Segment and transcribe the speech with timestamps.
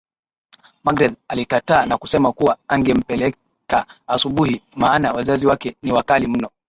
[0.83, 6.49] Magreth alikataa na kusema kuwa angempeleka asubuhi maana wazazi wake ni wakali mno